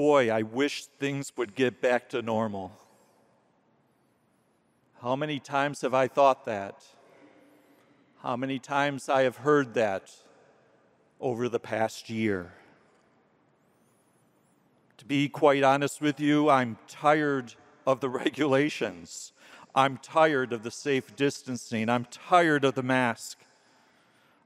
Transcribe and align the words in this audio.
boy, 0.00 0.30
I 0.30 0.40
wish 0.40 0.86
things 0.86 1.30
would 1.36 1.54
get 1.54 1.82
back 1.82 2.08
to 2.08 2.22
normal. 2.22 2.72
How 5.02 5.14
many 5.14 5.38
times 5.38 5.82
have 5.82 5.92
I 5.92 6.08
thought 6.08 6.46
that? 6.46 6.82
How 8.22 8.34
many 8.34 8.58
times 8.58 9.10
I 9.10 9.24
have 9.24 9.36
heard 9.36 9.74
that 9.74 10.10
over 11.20 11.50
the 11.50 11.60
past 11.60 12.08
year? 12.08 12.54
To 14.96 15.04
be 15.04 15.28
quite 15.28 15.62
honest 15.62 16.00
with 16.00 16.18
you, 16.18 16.48
I'm 16.48 16.78
tired 16.88 17.52
of 17.86 18.00
the 18.00 18.08
regulations. 18.24 19.34
I'm 19.74 19.98
tired 19.98 20.54
of 20.54 20.62
the 20.62 20.70
safe 20.70 21.14
distancing. 21.14 21.90
I'm 21.90 22.06
tired 22.06 22.64
of 22.64 22.74
the 22.74 22.82
mask. 22.82 23.36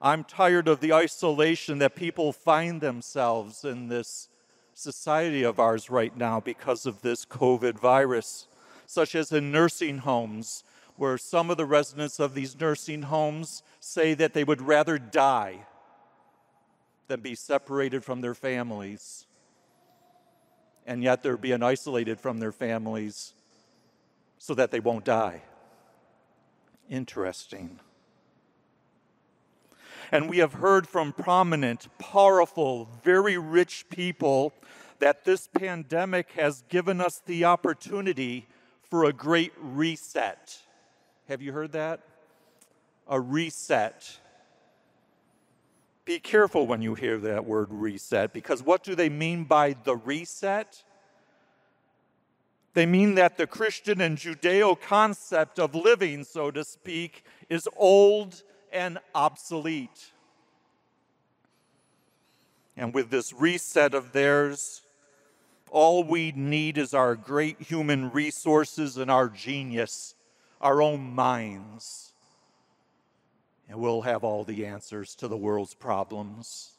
I'm 0.02 0.24
tired 0.24 0.66
of 0.66 0.80
the 0.80 0.92
isolation 0.92 1.78
that 1.78 1.94
people 1.94 2.32
find 2.32 2.80
themselves 2.80 3.64
in 3.64 3.86
this 3.86 4.30
society 4.78 5.42
of 5.42 5.58
ours 5.58 5.90
right 5.90 6.16
now 6.16 6.40
because 6.40 6.86
of 6.86 7.02
this 7.02 7.24
COVID 7.24 7.78
virus, 7.78 8.46
such 8.86 9.14
as 9.14 9.32
in 9.32 9.50
nursing 9.50 9.98
homes, 9.98 10.64
where 10.96 11.18
some 11.18 11.50
of 11.50 11.56
the 11.56 11.66
residents 11.66 12.20
of 12.20 12.34
these 12.34 12.58
nursing 12.58 13.02
homes 13.02 13.62
say 13.80 14.14
that 14.14 14.32
they 14.32 14.44
would 14.44 14.60
rather 14.60 14.98
die 14.98 15.66
than 17.08 17.20
be 17.20 17.34
separated 17.34 18.04
from 18.04 18.20
their 18.20 18.34
families. 18.34 19.26
And 20.86 21.02
yet 21.02 21.22
they're 21.22 21.36
being 21.36 21.62
isolated 21.62 22.20
from 22.20 22.38
their 22.38 22.52
families 22.52 23.32
so 24.38 24.54
that 24.54 24.70
they 24.70 24.80
won't 24.80 25.04
die. 25.04 25.42
Interesting. 26.88 27.80
And 30.12 30.28
we 30.28 30.38
have 30.38 30.54
heard 30.54 30.86
from 30.86 31.12
prominent, 31.12 31.88
powerful, 31.98 32.88
very 33.02 33.38
rich 33.38 33.86
people 33.88 34.52
that 34.98 35.24
this 35.24 35.48
pandemic 35.48 36.32
has 36.32 36.62
given 36.68 37.00
us 37.00 37.20
the 37.26 37.44
opportunity 37.44 38.46
for 38.82 39.04
a 39.04 39.12
great 39.12 39.52
reset. 39.58 40.58
Have 41.28 41.42
you 41.42 41.52
heard 41.52 41.72
that? 41.72 42.00
A 43.08 43.20
reset. 43.20 44.18
Be 46.04 46.18
careful 46.18 46.66
when 46.66 46.82
you 46.82 46.94
hear 46.94 47.18
that 47.18 47.44
word 47.44 47.68
reset 47.70 48.32
because 48.32 48.62
what 48.62 48.82
do 48.82 48.94
they 48.94 49.08
mean 49.08 49.44
by 49.44 49.74
the 49.84 49.96
reset? 49.96 50.82
They 52.74 52.86
mean 52.86 53.14
that 53.14 53.36
the 53.36 53.46
Christian 53.46 54.00
and 54.00 54.18
Judeo 54.18 54.78
concept 54.80 55.58
of 55.58 55.74
living, 55.74 56.24
so 56.24 56.50
to 56.50 56.64
speak, 56.64 57.24
is 57.48 57.68
old 57.76 58.42
and 58.74 58.98
obsolete. 59.14 60.10
And 62.76 62.92
with 62.92 63.10
this 63.10 63.32
reset 63.32 63.94
of 63.94 64.12
theirs, 64.12 64.82
all 65.70 66.04
we 66.04 66.32
need 66.32 66.76
is 66.76 66.92
our 66.92 67.14
great 67.14 67.62
human 67.62 68.10
resources 68.10 68.96
and 68.98 69.10
our 69.10 69.28
genius, 69.28 70.14
our 70.60 70.82
own 70.82 71.14
minds. 71.14 72.12
And 73.68 73.78
we'll 73.78 74.02
have 74.02 74.24
all 74.24 74.44
the 74.44 74.66
answers 74.66 75.14
to 75.16 75.28
the 75.28 75.36
world's 75.36 75.74
problems. 75.74 76.72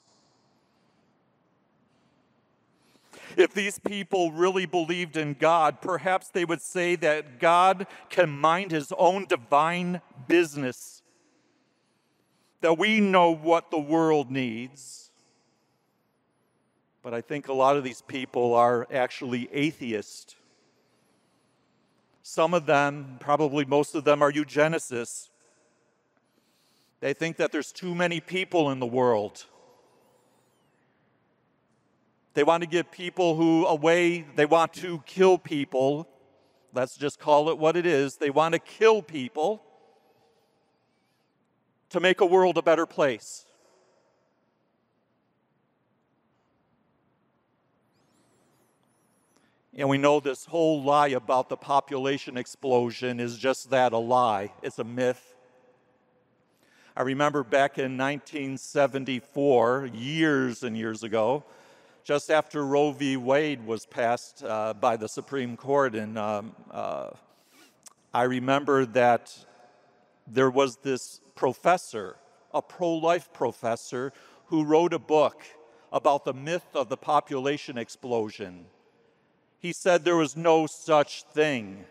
If 3.38 3.53
these 3.53 3.79
people 3.79 4.31
really 4.31 4.66
believed 4.66 5.17
in 5.17 5.33
God, 5.33 5.81
perhaps 5.81 6.29
they 6.29 6.45
would 6.45 6.61
say 6.61 6.95
that 6.97 7.39
God 7.39 7.88
can 8.09 8.29
mind 8.29 8.71
his 8.71 8.93
own 8.97 9.25
divine 9.25 10.01
business 10.27 10.94
that 12.61 12.77
we 12.77 12.99
know 12.99 13.31
what 13.31 13.71
the 13.71 13.79
world 13.79 14.31
needs. 14.31 15.11
But 17.03 17.13
I 17.13 17.21
think 17.21 17.47
a 17.47 17.53
lot 17.53 17.77
of 17.77 17.83
these 17.83 18.01
people 18.01 18.55
are 18.55 18.88
actually 18.91 19.47
atheists. 19.51 20.35
Some 22.23 22.55
of 22.55 22.65
them, 22.65 23.17
probably 23.19 23.65
most 23.65 23.94
of 23.94 24.03
them, 24.03 24.23
are 24.23 24.31
eugenicists. 24.31 25.29
They 27.01 27.13
think 27.13 27.38
that 27.38 27.51
there's 27.51 27.71
too 27.71 27.94
many 27.94 28.19
people 28.19 28.71
in 28.71 28.79
the 28.79 28.88
world. 28.88 29.45
They 32.33 32.44
want 32.44 32.63
to 32.63 32.67
give 32.67 32.91
people 32.91 33.35
who 33.35 33.65
away, 33.67 34.25
they 34.35 34.45
want 34.45 34.73
to 34.73 35.03
kill 35.05 35.38
people. 35.38 36.07
Let's 36.73 36.97
just 36.97 37.19
call 37.19 37.49
it 37.49 37.57
what 37.57 37.77
it 37.77 37.85
is. 37.85 38.17
They 38.17 38.31
want 38.31 38.53
to 38.53 38.59
kill 38.59 39.01
people 39.01 39.64
to 41.95 42.01
make 42.01 42.19
a 42.19 42.25
world 42.25 42.57
a 42.57 42.61
better 42.61 42.85
place. 42.85 43.45
And 49.73 49.88
we 49.88 49.97
know 49.97 50.19
this 50.19 50.44
whole 50.44 50.83
lie 50.83 51.07
about 51.07 51.47
the 51.47 51.56
population 51.56 52.35
explosion 52.35 53.22
is 53.22 53.38
just 53.38 53.69
that 53.69 53.94
a 53.94 53.97
lie. 53.97 54.51
It's 54.61 54.78
a 54.78 54.83
myth. 54.83 55.35
I 56.97 57.03
remember 57.03 57.45
back 57.45 57.78
in 57.78 57.97
1974, 57.97 59.91
years 59.94 60.63
and 60.63 60.77
years 60.77 61.01
ago, 61.01 61.45
just 62.03 62.29
after 62.29 62.66
Roe 62.66 62.91
v. 62.91 63.16
Wade 63.16 63.66
was 63.66 63.85
passed 63.85 64.44
uh, 64.44 64.73
by 64.73 64.97
the 64.97 65.07
Supreme 65.07 65.56
Court, 65.56 65.95
and 65.95 66.17
um, 66.17 66.53
uh, 66.72 67.12
I 68.13 68.23
remember 68.23 68.85
that 68.88 69.33
there 70.28 70.50
was 70.50 70.78
this 70.78 71.22
professor, 71.36 72.18
a 72.53 72.62
pro 72.62 72.94
life 72.94 73.31
professor, 73.34 74.13
who 74.47 74.63
wrote 74.63 74.94
a 74.94 75.00
book 75.00 75.44
about 75.91 76.25
the 76.25 76.34
myth 76.34 76.68
of 76.74 76.90
the 76.90 76.97
population 76.97 77.78
explosion. 77.78 78.66
He 79.59 79.74
said 79.74 80.03
there 80.03 80.16
was 80.16 80.36
no 80.36 80.68
such 80.68 81.24
thing. 81.24 81.86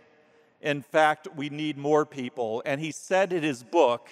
In 0.60 0.82
fact, 0.82 1.28
we 1.34 1.48
need 1.48 1.76
more 1.76 2.06
people. 2.06 2.62
And 2.64 2.80
he 2.80 2.92
said 2.92 3.32
in 3.32 3.42
his 3.42 3.62
book, 3.62 4.08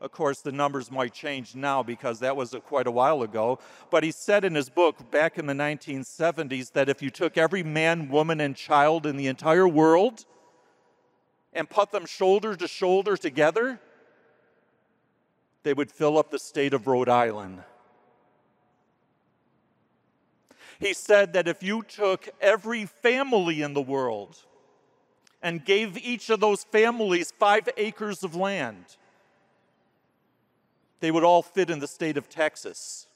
of 0.00 0.12
course, 0.12 0.40
the 0.40 0.52
numbers 0.52 0.90
might 0.90 1.12
change 1.12 1.54
now 1.54 1.82
because 1.82 2.20
that 2.20 2.36
was 2.36 2.54
quite 2.66 2.86
a 2.86 2.90
while 2.90 3.22
ago. 3.22 3.58
But 3.90 4.04
he 4.04 4.12
said 4.12 4.44
in 4.44 4.54
his 4.54 4.68
book 4.68 5.10
back 5.10 5.38
in 5.38 5.46
the 5.46 5.54
1970s 5.54 6.72
that 6.72 6.88
if 6.88 7.02
you 7.02 7.10
took 7.10 7.36
every 7.36 7.62
man, 7.62 8.08
woman, 8.08 8.40
and 8.40 8.54
child 8.54 9.06
in 9.06 9.16
the 9.16 9.26
entire 9.26 9.66
world 9.66 10.24
and 11.52 11.68
put 11.68 11.90
them 11.90 12.06
shoulder 12.06 12.54
to 12.56 12.68
shoulder 12.68 13.16
together, 13.16 13.80
they 15.62 15.74
would 15.74 15.90
fill 15.90 16.18
up 16.18 16.30
the 16.30 16.38
state 16.38 16.74
of 16.74 16.86
Rhode 16.86 17.08
Island. 17.08 17.62
He 20.78 20.94
said 20.94 21.32
that 21.32 21.48
if 21.48 21.62
you 21.62 21.82
took 21.82 22.28
every 22.40 22.86
family 22.86 23.62
in 23.62 23.74
the 23.74 23.82
world 23.82 24.36
and 25.42 25.64
gave 25.64 25.98
each 25.98 26.30
of 26.30 26.40
those 26.40 26.64
families 26.64 27.32
five 27.36 27.68
acres 27.76 28.22
of 28.22 28.36
land, 28.36 28.84
they 31.00 31.10
would 31.10 31.24
all 31.24 31.42
fit 31.42 31.70
in 31.70 31.80
the 31.80 31.88
state 31.88 32.16
of 32.16 32.28
Texas. 32.28 33.06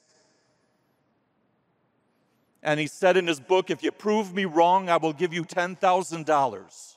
And 2.61 2.79
he 2.79 2.87
said 2.87 3.17
in 3.17 3.27
his 3.27 3.41
book, 3.41 3.69
If 3.69 3.83
you 3.83 3.91
prove 3.91 4.33
me 4.33 4.45
wrong, 4.45 4.89
I 4.89 4.97
will 4.97 5.13
give 5.13 5.33
you 5.33 5.43
$10,000. 5.43 6.92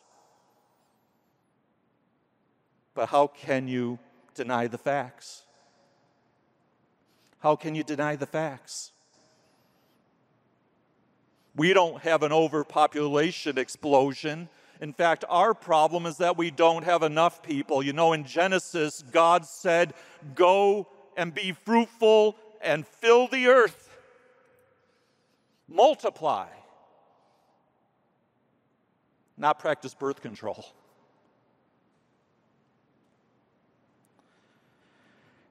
But 2.96 3.10
how 3.10 3.26
can 3.26 3.68
you 3.68 3.98
deny 4.34 4.68
the 4.68 4.78
facts? 4.78 5.42
How 7.40 7.54
can 7.54 7.74
you 7.74 7.84
deny 7.84 8.16
the 8.16 8.26
facts? 8.26 8.92
We 11.54 11.74
don't 11.74 12.00
have 12.02 12.22
an 12.22 12.32
overpopulation 12.32 13.58
explosion. 13.58 14.48
In 14.80 14.94
fact, 14.94 15.26
our 15.28 15.52
problem 15.52 16.06
is 16.06 16.16
that 16.16 16.38
we 16.38 16.50
don't 16.50 16.84
have 16.84 17.02
enough 17.02 17.42
people. 17.42 17.82
You 17.82 17.92
know, 17.92 18.14
in 18.14 18.24
Genesis, 18.24 19.04
God 19.12 19.44
said, 19.44 19.92
Go 20.34 20.88
and 21.18 21.34
be 21.34 21.52
fruitful 21.52 22.34
and 22.62 22.86
fill 22.86 23.28
the 23.28 23.48
earth, 23.48 23.90
multiply, 25.68 26.48
not 29.36 29.58
practice 29.58 29.92
birth 29.92 30.22
control. 30.22 30.64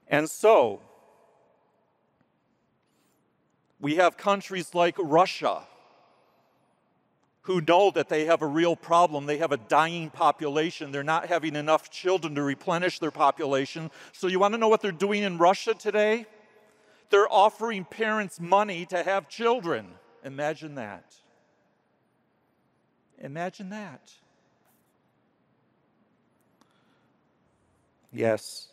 And 0.08 0.30
so, 0.30 0.82
we 3.80 3.96
have 3.96 4.18
countries 4.18 4.74
like 4.74 4.96
Russia 4.98 5.64
who 7.42 7.62
know 7.62 7.92
that 7.92 8.10
they 8.10 8.26
have 8.26 8.42
a 8.42 8.48
real 8.48 8.76
problem. 8.76 9.26
They 9.26 9.38
have 9.38 9.52
a 9.52 9.58
dying 9.58 10.10
population. 10.10 10.92
They're 10.92 11.04
not 11.04 11.28
having 11.28 11.56
enough 11.56 11.92
children 11.92 12.36
to 12.36 12.42
replenish 12.42 13.00
their 13.00 13.12
population. 13.12 13.92
So, 14.14 14.28
you 14.28 14.40
want 14.40 14.54
to 14.54 14.58
know 14.58 14.68
what 14.68 14.82
they're 14.82 14.92
doing 14.92 15.24
in 15.24 15.38
Russia 15.38 15.74
today? 15.74 16.26
They're 17.10 17.32
offering 17.32 17.86
parents 17.86 18.40
money 18.40 18.86
to 18.88 19.04
have 19.04 19.30
children. 19.30 19.88
Imagine 20.24 20.76
that. 20.76 21.16
Imagine 23.20 23.70
that. 23.70 24.12
Yes. 28.12 28.70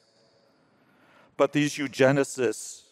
But 1.43 1.53
these 1.53 1.75
eugenicists, 1.75 2.83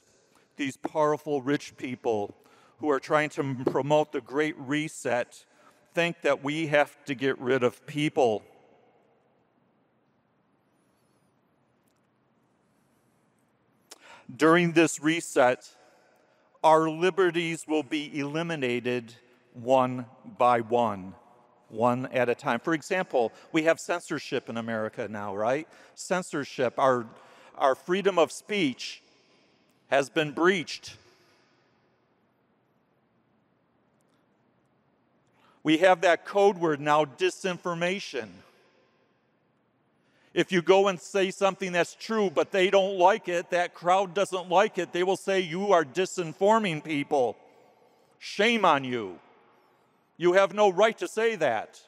these 0.57 0.77
powerful 0.77 1.41
rich 1.41 1.77
people 1.77 2.35
who 2.79 2.91
are 2.91 2.99
trying 2.99 3.29
to 3.29 3.55
promote 3.71 4.11
the 4.11 4.21
Great 4.21 4.57
Reset 4.59 5.45
think 5.95 6.23
that 6.23 6.43
we 6.43 6.67
have 6.67 6.97
to 7.05 7.15
get 7.15 7.39
rid 7.39 7.63
of 7.63 7.87
people. 7.87 8.43
During 14.37 14.73
this 14.73 15.01
reset, 15.01 15.69
our 16.65 16.91
liberties 16.91 17.67
will 17.69 17.85
be 17.85 18.19
eliminated 18.19 19.15
one 19.55 20.07
by 20.37 20.61
one, 20.61 21.15
one 21.69 22.07
at 22.07 22.29
a 22.29 22.35
time. 22.35 22.59
For 22.59 22.75
example, 22.75 23.33
we 23.53 23.63
have 23.63 23.79
censorship 23.79 24.49
in 24.49 24.57
America 24.57 25.07
now, 25.09 25.37
right? 25.37 25.69
Censorship, 25.95 26.75
our, 26.79 27.07
our 27.57 27.75
freedom 27.75 28.19
of 28.19 28.33
speech 28.33 29.03
has 29.89 30.09
been 30.09 30.33
breached. 30.33 30.97
We 35.63 35.79
have 35.79 36.01
that 36.03 36.25
code 36.25 36.59
word 36.59 36.81
now, 36.81 37.05
disinformation. 37.05 38.29
If 40.33 40.53
you 40.53 40.63
go 40.63 40.89
and 40.89 41.01
say 41.01 41.31
something 41.31 41.73
that's 41.73 41.95
true, 41.95 42.31
but 42.31 42.53
they 42.53 42.71
don't 42.71 42.97
like 42.97 43.29
it, 43.29 43.51
that 43.51 43.75
crowd 43.75 44.15
doesn't 44.15 44.49
like 44.49 44.79
it, 44.79 44.93
they 44.93 45.03
will 45.03 45.17
say 45.17 45.41
you 45.41 45.73
are 45.73 45.85
disinforming 45.85 46.85
people. 46.85 47.37
Shame 48.19 48.65
on 48.65 48.85
you. 48.85 49.19
You 50.17 50.35
have 50.35 50.55
no 50.55 50.71
right 50.71 50.97
to 50.99 51.09
say 51.09 51.35
that. 51.37 51.81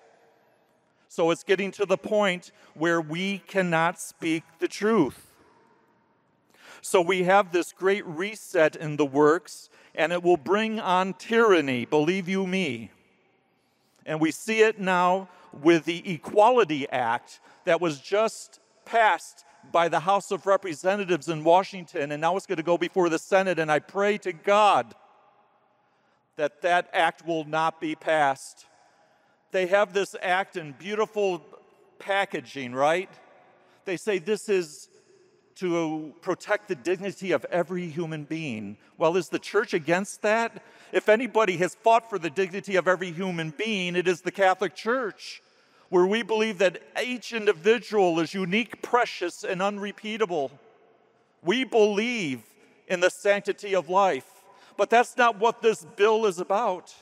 So 1.09 1.31
it's 1.31 1.45
getting 1.45 1.71
to 1.73 1.87
the 1.87 1.99
point 1.99 2.51
where 2.75 3.01
we 3.01 3.39
cannot 3.47 4.01
speak 4.01 4.43
the 4.59 4.69
truth. 4.69 5.32
So 6.85 7.01
we 7.01 7.23
have 7.23 7.53
this 7.53 7.73
great 7.73 8.05
reset 8.05 8.75
in 8.75 8.97
the 8.97 9.07
works, 9.07 9.71
and 9.95 10.13
it 10.13 10.23
will 10.23 10.37
bring 10.37 10.81
on 10.81 11.15
tyranny, 11.15 11.85
believe 11.85 12.29
you 12.29 12.45
me. 12.45 12.91
And 14.05 14.21
we 14.21 14.33
see 14.33 14.63
it 14.63 14.81
now 14.81 15.29
with 15.53 15.85
the 15.85 16.13
Equality 16.13 16.89
Act 16.91 17.39
that 17.67 17.81
was 17.81 18.01
just 18.01 18.59
passed 18.85 19.45
by 19.71 19.89
the 19.89 20.01
House 20.01 20.33
of 20.33 20.45
Representatives 20.45 21.29
in 21.29 21.45
Washington, 21.45 22.11
and 22.11 22.21
now 22.21 22.37
it's 22.37 22.47
going 22.47 22.57
to 22.57 22.65
go 22.65 22.77
before 22.77 23.09
the 23.09 23.19
Senate. 23.19 23.61
And 23.61 23.71
I 23.71 23.79
pray 23.79 24.19
to 24.19 24.33
God 24.33 24.93
that 26.35 26.63
that 26.63 26.91
act 26.93 27.25
will 27.25 27.45
not 27.45 27.81
be 27.81 27.95
passed. 27.95 28.67
They 29.53 29.67
have 29.67 29.93
this 29.93 30.17
act 30.21 30.57
in 30.57 30.73
beautiful 30.73 31.45
packaging, 32.01 32.75
right? 32.75 33.11
They 33.85 33.97
say 33.97 34.19
this 34.19 34.49
is 34.49 34.89
to 35.57 36.15
protect 36.21 36.69
the 36.69 36.75
dignity 36.75 37.33
of 37.33 37.45
every 37.47 37.89
human 37.89 38.25
being. 38.25 38.77
Well, 38.99 39.17
is 39.17 39.29
the 39.29 39.39
church 39.39 39.75
against 39.75 40.23
that? 40.23 40.63
If 40.93 41.09
anybody 41.09 41.57
has 41.59 41.75
fought 41.75 42.09
for 42.09 42.19
the 42.19 42.31
dignity 42.31 42.77
of 42.77 42.89
every 42.89 43.13
human 43.13 43.51
being, 43.51 43.97
it 43.97 44.09
is 44.09 44.21
the 44.21 44.31
Catholic 44.31 44.75
Church, 44.75 45.43
where 45.89 46.07
we 46.07 46.23
believe 46.23 46.59
that 46.59 46.83
each 47.03 47.33
individual 47.33 48.19
is 48.21 48.35
unique, 48.35 48.83
precious, 48.83 49.45
and 49.45 49.61
unrepeatable. 49.61 50.51
We 51.43 51.65
believe 51.65 52.43
in 52.89 53.01
the 53.01 53.11
sanctity 53.11 53.75
of 53.75 53.89
life, 53.89 54.27
but 54.77 54.91
that's 54.91 55.17
not 55.17 55.39
what 55.39 55.63
this 55.63 55.85
bill 55.97 56.27
is 56.27 56.39
about. 56.39 56.95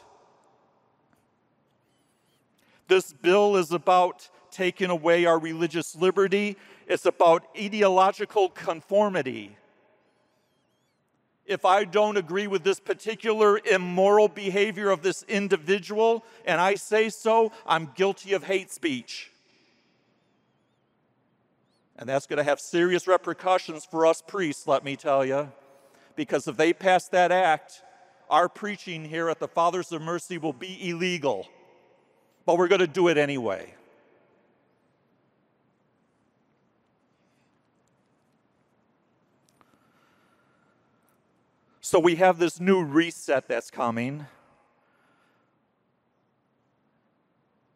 This 2.89 3.13
bill 3.13 3.57
is 3.57 3.71
about 3.71 4.29
taking 4.51 4.91
away 4.91 5.25
our 5.25 5.39
religious 5.39 5.95
liberty 5.95 6.57
it's 6.91 7.07
about 7.07 7.45
ideological 7.57 8.49
conformity. 8.49 9.57
If 11.47 11.65
I 11.65 11.85
don't 11.85 12.17
agree 12.17 12.49
with 12.49 12.65
this 12.65 12.81
particular 12.81 13.61
immoral 13.65 14.27
behavior 14.27 14.91
of 14.91 15.01
this 15.01 15.23
individual 15.29 16.25
and 16.45 16.61
I 16.61 16.75
say 16.75 17.09
so, 17.09 17.53
I'm 17.65 17.93
guilty 17.95 18.33
of 18.33 18.43
hate 18.43 18.73
speech. 18.73 19.31
And 21.97 22.09
that's 22.09 22.27
going 22.27 22.39
to 22.39 22.45
have 22.45 22.59
serious 22.59 23.07
repercussions 23.07 23.85
for 23.85 24.05
us 24.05 24.21
priests, 24.27 24.67
let 24.67 24.85
me 24.85 24.97
tell 24.97 25.25
you. 25.25 25.53
Because 26.17 26.49
if 26.49 26.57
they 26.57 26.73
pass 26.73 27.07
that 27.09 27.31
act, 27.31 27.83
our 28.29 28.49
preaching 28.49 29.05
here 29.05 29.29
at 29.29 29.39
the 29.39 29.47
Fathers 29.47 29.93
of 29.93 30.03
Mercy 30.03 30.39
will 30.39 30.53
be 30.53 30.91
illegal. 30.91 31.47
But 32.47 32.59
we're 32.59 32.69
going 32.69 32.81
to 32.81 32.89
do 32.89 33.07
it 33.07 33.17
anyway. 33.17 33.75
So 41.91 41.99
we 41.99 42.15
have 42.15 42.39
this 42.39 42.61
new 42.61 42.85
reset 42.85 43.49
that's 43.49 43.69
coming. 43.69 44.25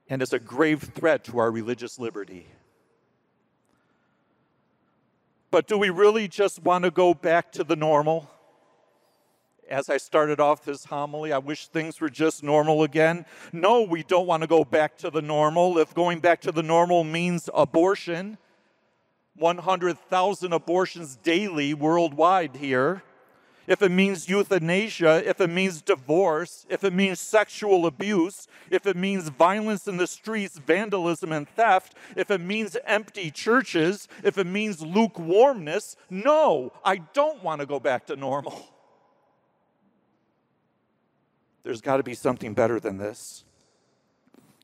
And 0.08 0.22
it's 0.22 0.32
a 0.32 0.38
grave 0.38 0.82
threat 0.94 1.24
to 1.24 1.40
our 1.40 1.50
religious 1.50 1.98
liberty. 1.98 2.46
But 5.50 5.66
do 5.66 5.76
we 5.76 5.90
really 5.90 6.28
just 6.28 6.62
want 6.62 6.84
to 6.84 6.92
go 6.92 7.12
back 7.12 7.50
to 7.54 7.64
the 7.64 7.74
normal? 7.74 8.30
As 9.68 9.90
I 9.90 9.96
started 9.96 10.38
off 10.38 10.64
this 10.64 10.84
homily, 10.84 11.32
I 11.32 11.38
wish 11.38 11.66
things 11.66 12.00
were 12.00 12.08
just 12.08 12.44
normal 12.44 12.84
again. 12.84 13.26
No, 13.52 13.82
we 13.82 14.04
don't 14.04 14.28
want 14.28 14.44
to 14.44 14.46
go 14.46 14.64
back 14.64 14.96
to 14.98 15.10
the 15.10 15.22
normal. 15.22 15.76
If 15.76 15.92
going 15.92 16.20
back 16.20 16.40
to 16.42 16.52
the 16.52 16.62
normal 16.62 17.02
means 17.02 17.50
abortion, 17.52 18.38
100,000 19.34 20.52
abortions 20.52 21.16
daily 21.16 21.74
worldwide 21.74 22.54
here 22.54 23.02
if 23.66 23.82
it 23.82 23.90
means 23.90 24.28
euthanasia, 24.28 25.28
if 25.28 25.40
it 25.40 25.50
means 25.50 25.80
divorce, 25.80 26.66
if 26.68 26.84
it 26.84 26.92
means 26.92 27.20
sexual 27.20 27.86
abuse, 27.86 28.46
if 28.70 28.86
it 28.86 28.96
means 28.96 29.28
violence 29.28 29.88
in 29.88 29.96
the 29.96 30.06
streets, 30.06 30.58
vandalism, 30.58 31.32
and 31.32 31.48
theft, 31.48 31.94
if 32.16 32.30
it 32.30 32.40
means 32.40 32.76
empty 32.84 33.30
churches, 33.30 34.08
if 34.22 34.38
it 34.38 34.46
means 34.46 34.82
lukewarmness, 34.82 35.96
no, 36.10 36.72
I 36.84 36.96
don't 36.96 37.42
want 37.42 37.60
to 37.60 37.66
go 37.66 37.80
back 37.80 38.06
to 38.06 38.16
normal. 38.16 38.68
There's 41.62 41.80
got 41.80 41.96
to 41.96 42.02
be 42.02 42.14
something 42.14 42.52
better 42.52 42.78
than 42.78 42.98
this. 42.98 43.44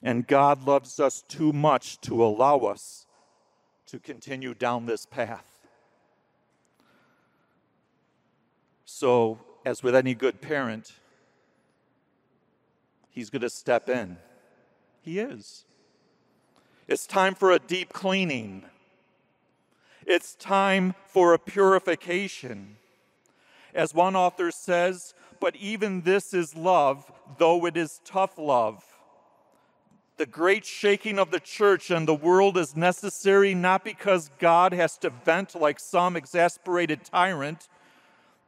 And 0.02 0.26
God 0.26 0.66
loves 0.66 1.00
us 1.00 1.24
too 1.28 1.52
much 1.52 2.00
to 2.02 2.22
allow 2.24 2.58
us 2.58 3.06
to 3.86 3.98
continue 3.98 4.54
down 4.54 4.86
this 4.86 5.06
path. 5.06 5.49
So, 9.00 9.38
as 9.64 9.82
with 9.82 9.94
any 9.94 10.14
good 10.14 10.42
parent, 10.42 10.92
he's 13.08 13.30
going 13.30 13.40
to 13.40 13.48
step 13.48 13.88
in. 13.88 14.18
He 15.00 15.18
is. 15.18 15.64
It's 16.86 17.06
time 17.06 17.34
for 17.34 17.50
a 17.50 17.58
deep 17.58 17.94
cleaning. 17.94 18.66
It's 20.06 20.34
time 20.34 20.94
for 21.06 21.32
a 21.32 21.38
purification. 21.38 22.76
As 23.74 23.94
one 23.94 24.16
author 24.16 24.50
says, 24.50 25.14
but 25.40 25.56
even 25.56 26.02
this 26.02 26.34
is 26.34 26.54
love, 26.54 27.10
though 27.38 27.64
it 27.64 27.78
is 27.78 28.02
tough 28.04 28.36
love. 28.36 28.84
The 30.18 30.26
great 30.26 30.66
shaking 30.66 31.18
of 31.18 31.30
the 31.30 31.40
church 31.40 31.90
and 31.90 32.06
the 32.06 32.14
world 32.14 32.58
is 32.58 32.76
necessary 32.76 33.54
not 33.54 33.82
because 33.82 34.30
God 34.38 34.74
has 34.74 34.98
to 34.98 35.08
vent 35.08 35.54
like 35.54 35.80
some 35.80 36.16
exasperated 36.16 37.02
tyrant 37.02 37.66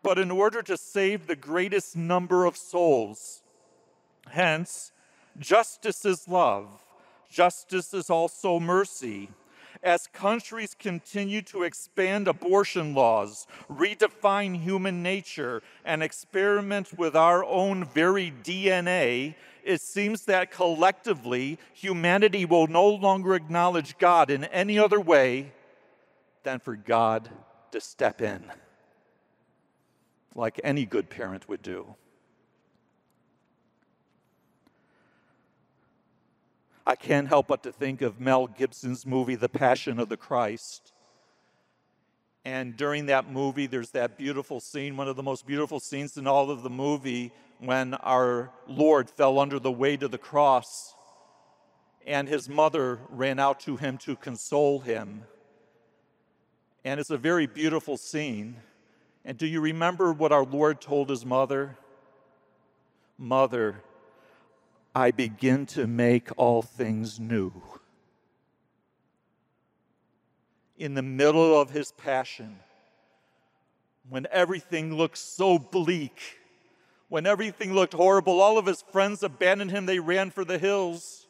but 0.03 0.19
in 0.19 0.31
order 0.31 0.63
to 0.63 0.77
save 0.77 1.27
the 1.27 1.37
greatest 1.37 1.97
number 1.97 2.45
of 2.45 2.57
souls. 2.57 3.43
Hence, 4.29 4.93
justice 5.39 6.05
is 6.05 6.29
love, 6.29 6.69
justice 7.31 7.95
is 7.95 8.11
also 8.11 8.59
mercy. 8.59 9.31
As 9.85 10.07
countries 10.07 10.77
continue 10.79 11.43
to 11.43 11.65
expand 11.65 12.29
abortion 12.29 12.95
laws, 12.95 13.49
redefine 13.69 14.61
human 14.61 15.03
nature, 15.03 15.61
and 15.85 16.05
experiment 16.05 16.97
with 16.97 17.17
our 17.17 17.45
own 17.45 17.87
very 17.87 18.33
DNA, 18.45 19.35
it 19.65 19.81
seems 19.81 20.25
that 20.27 20.53
collectively 20.53 21.59
humanity 21.73 22.45
will 22.45 22.69
no 22.69 22.87
longer 22.87 23.35
acknowledge 23.35 23.99
God 23.99 24.31
in 24.31 24.45
any 24.45 24.79
other 24.79 25.01
way 25.01 25.53
than 26.45 26.61
for 26.61 26.77
God 26.77 27.29
to 27.73 27.81
step 27.81 28.23
in 28.23 28.53
like 30.35 30.61
any 30.65 30.85
good 30.85 31.11
parent 31.11 31.49
would 31.49 31.63
do. 31.63 31.95
I 36.87 36.97
can't 36.97 37.29
help 37.29 37.47
but 37.47 37.63
to 37.63 37.73
think 37.73 38.03
of 38.03 38.21
Mel 38.21 38.47
Gibson's 38.47 39.07
movie, 39.07 39.37
The 39.37 39.49
Passion 39.49 40.01
of 40.01 40.09
the 40.09 40.17
Christ. 40.17 40.93
And 42.45 42.77
during 42.77 43.07
that 43.07 43.31
movie, 43.31 43.69
there's 43.69 43.91
that 43.91 44.19
beautiful 44.19 44.59
scene, 44.59 44.97
one 44.97 45.07
of 45.07 45.15
the 45.15 45.23
most 45.23 45.47
beautiful 45.47 45.79
scenes 45.79 46.17
in 46.17 46.27
all 46.27 46.51
of 46.51 46.65
the 46.65 46.71
movie, 46.71 47.31
when 47.61 47.95
our 47.95 48.51
Lord 48.67 49.09
fell 49.09 49.39
under 49.39 49.61
the 49.61 49.71
weight 49.71 50.03
of 50.03 50.11
the 50.11 50.19
cross 50.19 50.95
and 52.07 52.29
his 52.29 52.49
mother 52.49 52.99
ran 53.11 53.39
out 53.39 53.61
to 53.61 53.77
him 53.77 53.99
to 53.99 54.17
console 54.17 54.81
him. 54.81 55.23
And 56.85 56.99
it's 56.99 57.11
a 57.11 57.19
very 57.19 57.47
beautiful 57.47 57.97
scene. 57.97 58.57
And 59.25 59.39
do 59.39 59.47
you 59.47 59.61
remember 59.61 60.13
what 60.13 60.33
our 60.33 60.45
Lord 60.45 60.81
told 60.81 61.09
his 61.09 61.25
mother? 61.25 61.77
Mother, 63.17 63.83
I 64.95 65.13
begin 65.13 65.67
to 65.67 65.87
make 65.87 66.31
all 66.37 66.63
things 66.63 67.21
new. 67.21 67.53
In 70.77 70.95
the 70.95 71.03
middle 71.03 71.61
of 71.61 71.71
his 71.71 71.93
passion, 71.93 72.59
when 74.09 74.27
everything 74.33 74.95
looked 74.95 75.19
so 75.19 75.59
bleak, 75.59 76.41
when 77.09 77.25
everything 77.25 77.73
looked 77.73 77.93
horrible, 77.93 78.41
all 78.41 78.59
of 78.59 78.67
his 78.67 78.83
friends 78.91 79.23
abandoned 79.23 79.71
him, 79.71 79.87
they 79.87 80.01
ran 80.01 80.31
for 80.31 80.45
the 80.45 80.59
hills. 80.59 81.29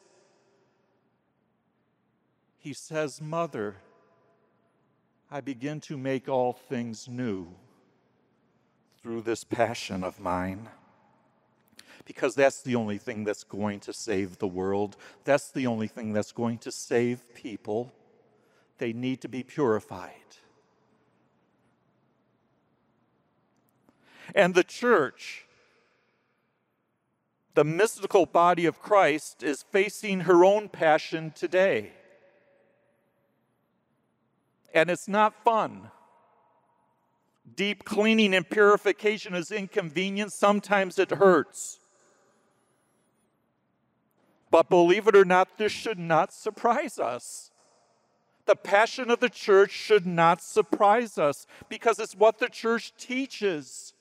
He 2.57 2.73
says, 2.73 3.21
Mother, 3.21 3.75
I 5.29 5.41
begin 5.41 5.79
to 5.81 5.97
make 5.97 6.27
all 6.27 6.53
things 6.53 7.07
new 7.07 7.49
through 9.03 9.21
this 9.21 9.43
passion 9.43 10.03
of 10.03 10.19
mine. 10.19 10.69
Because 12.05 12.33
that's 12.33 12.61
the 12.61 12.75
only 12.75 12.97
thing 12.97 13.25
that's 13.25 13.43
going 13.43 13.81
to 13.81 13.93
save 13.93 14.39
the 14.39 14.47
world. 14.47 14.97
That's 15.25 15.51
the 15.51 15.67
only 15.67 15.87
thing 15.87 16.13
that's 16.13 16.31
going 16.31 16.57
to 16.59 16.71
save 16.71 17.35
people. 17.35 17.93
They 18.77 18.93
need 18.93 19.21
to 19.21 19.27
be 19.27 19.43
purified. 19.43 20.11
And 24.33 24.55
the 24.55 24.63
church, 24.63 25.45
the 27.53 27.63
mystical 27.63 28.25
body 28.25 28.65
of 28.65 28.81
Christ, 28.81 29.43
is 29.43 29.61
facing 29.61 30.21
her 30.21 30.43
own 30.43 30.69
passion 30.69 31.31
today 31.35 31.91
and 34.73 34.89
it's 34.89 35.07
not 35.07 35.43
fun. 35.43 35.91
Deep 37.55 37.85
cleaning 37.85 38.33
and 38.33 38.49
purification 38.49 39.33
is 39.33 39.51
inconvenient. 39.51 40.31
Sometimes 40.31 40.97
it 40.97 41.11
hurts. 41.11 41.79
But 44.49 44.69
believe 44.69 45.07
it 45.07 45.15
or 45.15 45.25
not, 45.25 45.57
this 45.57 45.71
should 45.71 45.99
not 45.99 46.31
surprise 46.31 46.99
us. 46.99 47.51
The 48.45 48.55
passion 48.55 49.09
of 49.09 49.19
the 49.19 49.29
church 49.29 49.71
should 49.71 50.05
not 50.05 50.41
surprise 50.41 51.17
us 51.17 51.47
because 51.69 51.97
it's 51.99 52.15
what 52.15 52.39
the 52.39 52.49
church 52.49 52.93
teaches. 52.97 53.93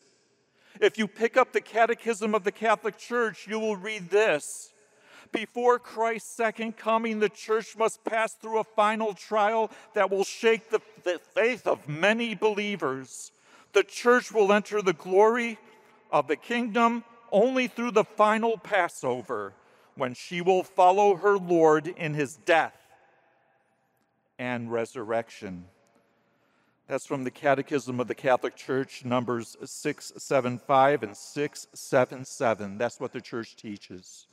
If 0.80 0.98
you 0.98 1.06
pick 1.06 1.36
up 1.36 1.52
the 1.52 1.60
Catechism 1.60 2.34
of 2.34 2.44
the 2.44 2.52
Catholic 2.52 2.98
Church, 2.98 3.46
you 3.46 3.58
will 3.58 3.76
read 3.76 4.10
this 4.10 4.72
before 5.32 5.78
Christ's 5.78 6.30
second 6.30 6.76
coming, 6.76 7.18
the 7.18 7.28
church 7.28 7.76
must 7.76 8.04
pass 8.04 8.34
through 8.34 8.58
a 8.58 8.64
final 8.64 9.14
trial 9.14 9.70
that 9.94 10.10
will 10.10 10.24
shake 10.24 10.70
the, 10.70 10.80
the 11.04 11.18
faith 11.34 11.66
of 11.66 11.88
many 11.88 12.34
believers. 12.34 13.32
The 13.72 13.82
church 13.82 14.32
will 14.32 14.52
enter 14.52 14.82
the 14.82 14.92
glory 14.92 15.58
of 16.10 16.28
the 16.28 16.36
kingdom 16.36 17.04
only 17.30 17.66
through 17.66 17.92
the 17.92 18.04
final 18.04 18.58
Passover, 18.58 19.54
when 19.94 20.14
she 20.14 20.40
will 20.40 20.62
follow 20.62 21.16
her 21.16 21.36
Lord 21.36 21.86
in 21.86 22.14
his 22.14 22.36
death 22.36 22.76
and 24.38 24.70
resurrection. 24.70 25.64
That's 26.88 27.06
from 27.06 27.24
the 27.24 27.30
Catechism 27.30 28.00
of 28.00 28.08
the 28.08 28.14
Catholic 28.14 28.56
Church, 28.56 29.04
numbers 29.04 29.56
675 29.64 31.02
and 31.02 31.16
677. 31.16 32.76
That's 32.76 33.00
what 33.00 33.12
the 33.12 33.20
church 33.20 33.56
teaches. 33.56 34.26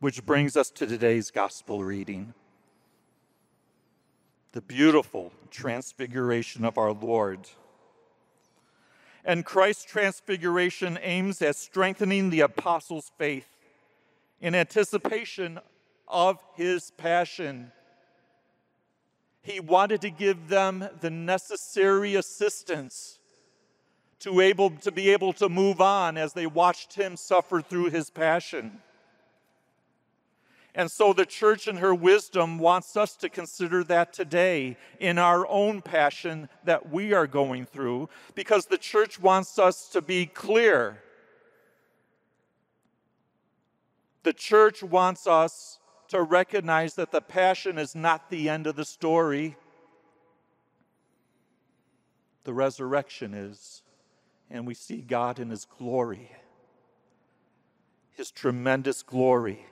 Which 0.00 0.24
brings 0.24 0.56
us 0.56 0.70
to 0.70 0.86
today's 0.86 1.30
gospel 1.30 1.84
reading. 1.84 2.34
The 4.52 4.62
beautiful 4.62 5.32
transfiguration 5.50 6.64
of 6.64 6.78
our 6.78 6.92
Lord. 6.92 7.40
And 9.24 9.44
Christ's 9.44 9.84
transfiguration 9.84 10.98
aims 11.02 11.42
at 11.42 11.56
strengthening 11.56 12.30
the 12.30 12.40
apostles' 12.40 13.12
faith 13.18 13.48
in 14.40 14.54
anticipation 14.54 15.60
of 16.08 16.38
his 16.54 16.90
passion. 16.92 17.72
He 19.42 19.60
wanted 19.60 20.00
to 20.02 20.10
give 20.10 20.48
them 20.48 20.88
the 21.00 21.10
necessary 21.10 22.14
assistance 22.14 23.18
to, 24.20 24.40
able, 24.40 24.70
to 24.70 24.92
be 24.92 25.10
able 25.10 25.32
to 25.34 25.48
move 25.48 25.80
on 25.80 26.16
as 26.16 26.32
they 26.32 26.46
watched 26.46 26.94
him 26.94 27.16
suffer 27.16 27.60
through 27.60 27.90
his 27.90 28.10
passion. 28.10 28.80
And 30.74 30.90
so 30.90 31.12
the 31.12 31.26
church, 31.26 31.66
in 31.66 31.78
her 31.78 31.94
wisdom, 31.94 32.58
wants 32.58 32.96
us 32.96 33.16
to 33.16 33.28
consider 33.28 33.82
that 33.84 34.12
today 34.12 34.76
in 35.00 35.18
our 35.18 35.46
own 35.48 35.82
passion 35.82 36.48
that 36.64 36.90
we 36.90 37.12
are 37.12 37.26
going 37.26 37.66
through, 37.66 38.08
because 38.34 38.66
the 38.66 38.78
church 38.78 39.18
wants 39.18 39.58
us 39.58 39.88
to 39.88 40.00
be 40.00 40.26
clear. 40.26 41.02
The 44.22 44.32
church 44.32 44.82
wants 44.82 45.26
us 45.26 45.78
to 46.08 46.22
recognize 46.22 46.94
that 46.94 47.10
the 47.10 47.20
passion 47.20 47.78
is 47.78 47.94
not 47.94 48.30
the 48.30 48.48
end 48.48 48.66
of 48.66 48.76
the 48.76 48.84
story, 48.84 49.56
the 52.44 52.52
resurrection 52.52 53.34
is. 53.34 53.82
And 54.50 54.66
we 54.66 54.74
see 54.74 55.00
God 55.00 55.38
in 55.38 55.50
His 55.50 55.64
glory, 55.64 56.30
His 58.12 58.30
tremendous 58.30 59.02
glory. 59.02 59.64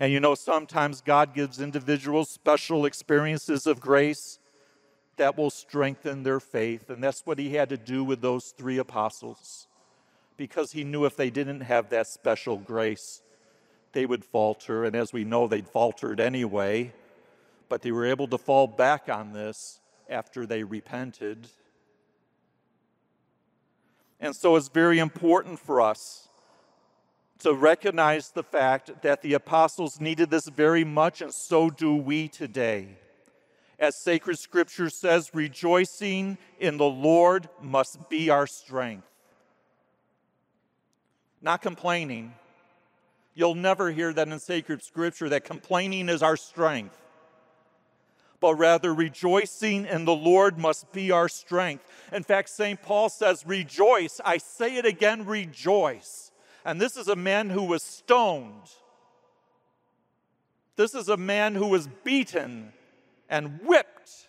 And 0.00 0.10
you 0.10 0.18
know, 0.18 0.34
sometimes 0.34 1.02
God 1.02 1.34
gives 1.34 1.60
individuals 1.60 2.30
special 2.30 2.86
experiences 2.86 3.66
of 3.66 3.80
grace 3.80 4.38
that 5.18 5.36
will 5.36 5.50
strengthen 5.50 6.22
their 6.22 6.40
faith. 6.40 6.88
And 6.88 7.04
that's 7.04 7.26
what 7.26 7.38
he 7.38 7.54
had 7.54 7.68
to 7.68 7.76
do 7.76 8.02
with 8.02 8.22
those 8.22 8.54
three 8.56 8.78
apostles. 8.78 9.68
Because 10.38 10.72
he 10.72 10.84
knew 10.84 11.04
if 11.04 11.16
they 11.16 11.28
didn't 11.28 11.60
have 11.60 11.90
that 11.90 12.06
special 12.06 12.56
grace, 12.56 13.20
they 13.92 14.06
would 14.06 14.24
falter. 14.24 14.86
And 14.86 14.96
as 14.96 15.12
we 15.12 15.24
know, 15.24 15.46
they'd 15.46 15.68
faltered 15.68 16.18
anyway. 16.18 16.94
But 17.68 17.82
they 17.82 17.92
were 17.92 18.06
able 18.06 18.26
to 18.28 18.38
fall 18.38 18.66
back 18.66 19.10
on 19.10 19.34
this 19.34 19.80
after 20.08 20.46
they 20.46 20.64
repented. 20.64 21.46
And 24.18 24.34
so 24.34 24.56
it's 24.56 24.68
very 24.68 24.98
important 24.98 25.58
for 25.58 25.82
us 25.82 26.29
to 27.40 27.54
recognize 27.54 28.30
the 28.30 28.42
fact 28.42 29.02
that 29.02 29.22
the 29.22 29.34
apostles 29.34 30.00
needed 30.00 30.30
this 30.30 30.48
very 30.48 30.84
much, 30.84 31.20
and 31.20 31.32
so 31.32 31.70
do 31.70 31.94
we 31.94 32.28
today. 32.28 32.88
As 33.78 33.96
sacred 33.96 34.38
scripture 34.38 34.90
says, 34.90 35.30
rejoicing 35.32 36.36
in 36.58 36.76
the 36.76 36.84
Lord 36.84 37.48
must 37.62 38.08
be 38.10 38.28
our 38.28 38.46
strength. 38.46 39.06
Not 41.40 41.62
complaining. 41.62 42.34
You'll 43.34 43.54
never 43.54 43.90
hear 43.90 44.12
that 44.12 44.28
in 44.28 44.38
sacred 44.38 44.82
scripture 44.82 45.30
that 45.30 45.44
complaining 45.44 46.10
is 46.10 46.22
our 46.22 46.36
strength. 46.36 46.96
But 48.40 48.56
rather, 48.56 48.92
rejoicing 48.94 49.86
in 49.86 50.04
the 50.04 50.14
Lord 50.14 50.58
must 50.58 50.92
be 50.92 51.10
our 51.10 51.28
strength. 51.28 51.84
In 52.12 52.22
fact, 52.22 52.48
St. 52.48 52.80
Paul 52.82 53.08
says, 53.08 53.46
Rejoice. 53.46 54.20
I 54.24 54.38
say 54.38 54.76
it 54.76 54.86
again, 54.86 55.24
rejoice. 55.24 56.29
And 56.64 56.80
this 56.80 56.96
is 56.96 57.08
a 57.08 57.16
man 57.16 57.50
who 57.50 57.64
was 57.64 57.82
stoned. 57.82 58.70
This 60.76 60.94
is 60.94 61.08
a 61.08 61.16
man 61.16 61.54
who 61.54 61.66
was 61.66 61.88
beaten 62.04 62.72
and 63.28 63.60
whipped. 63.64 64.28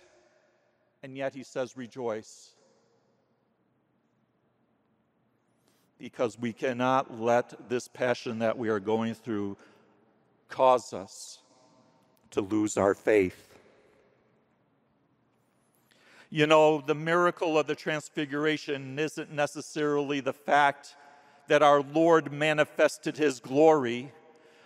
And 1.04 1.18
yet 1.18 1.34
he 1.34 1.44
says, 1.44 1.76
Rejoice. 1.76 2.52
Because 5.98 6.40
we 6.40 6.52
cannot 6.52 7.20
let 7.20 7.70
this 7.70 7.88
passion 7.88 8.40
that 8.40 8.58
we 8.58 8.70
are 8.70 8.80
going 8.80 9.14
through 9.14 9.56
cause 10.50 10.94
us 10.94 11.40
to 12.32 12.42
lose 12.42 12.78
our 12.78 12.94
faith. 12.94 13.48
You 16.30 16.48
know, 16.48 16.82
the 16.82 16.96
miracle 16.96 17.60
of 17.60 17.68
the 17.68 17.76
transfiguration 17.76 18.98
isn't 18.98 19.32
necessarily 19.32 20.22
the 20.22 20.34
fact 20.34 20.96
that 21.52 21.62
our 21.62 21.82
Lord 21.82 22.32
manifested 22.32 23.18
his 23.18 23.42
glory. 23.42 24.14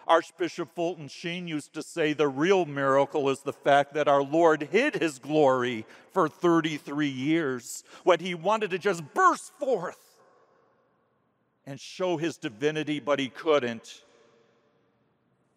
Archbishop 0.07 0.75
Fulton 0.75 1.07
Sheen 1.07 1.47
used 1.47 1.73
to 1.73 1.81
say 1.81 2.13
the 2.13 2.27
real 2.27 2.67
miracle 2.67 3.27
is 3.31 3.39
the 3.39 3.53
fact 3.53 3.95
that 3.95 4.07
our 4.07 4.21
Lord 4.21 4.69
hid 4.71 4.93
his 4.93 5.17
glory 5.17 5.87
for 6.11 6.29
33 6.29 7.07
years 7.07 7.83
when 8.03 8.19
he 8.19 8.35
wanted 8.35 8.69
to 8.69 8.77
just 8.77 9.03
burst 9.15 9.51
forth 9.57 9.97
and 11.65 11.79
show 11.79 12.17
his 12.17 12.37
divinity, 12.37 12.99
but 12.99 13.17
he 13.17 13.29
couldn't. 13.29 14.03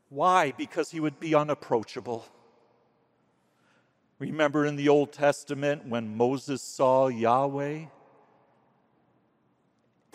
Why? 0.09 0.55
Because 0.57 0.91
he 0.91 0.99
would 0.99 1.21
be 1.21 1.35
unapproachable. 1.35 2.25
Remember 4.19 4.65
in 4.65 4.77
the 4.77 4.89
Old 4.89 5.13
Testament 5.13 5.87
when 5.87 6.17
Moses 6.17 6.63
saw 6.63 7.09
Yahweh? 7.09 7.85